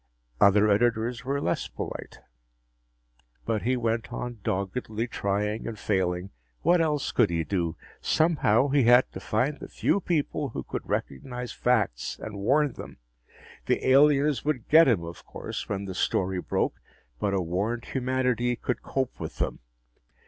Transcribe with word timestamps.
Other 0.39 0.67
editors 0.67 1.23
were 1.23 1.39
less 1.39 1.67
polite. 1.67 2.21
But 3.45 3.61
he 3.61 3.77
went 3.77 4.11
on 4.11 4.39
doggedly 4.43 5.05
trying 5.05 5.67
and 5.67 5.77
failing. 5.77 6.31
What 6.63 6.81
else 6.81 7.11
could 7.11 7.29
he 7.29 7.43
do? 7.43 7.75
Somehow, 8.01 8.69
he 8.69 8.85
had 8.85 9.11
to 9.11 9.19
find 9.19 9.59
the 9.59 9.67
few 9.67 9.99
people 10.01 10.49
who 10.49 10.63
could 10.63 10.89
recognize 10.89 11.51
facts 11.51 12.17
and 12.17 12.39
warn 12.39 12.73
them. 12.73 12.97
The 13.67 13.87
aliens 13.89 14.43
would 14.43 14.67
get 14.69 14.87
him, 14.87 15.03
of 15.03 15.23
course, 15.23 15.69
when 15.69 15.85
the 15.85 15.93
story 15.93 16.41
broke, 16.41 16.81
but 17.19 17.35
a 17.35 17.39
warned 17.39 17.85
humanity 17.85 18.55
could 18.55 18.81
cope 18.81 19.19
with 19.19 19.37
them. 19.37 19.59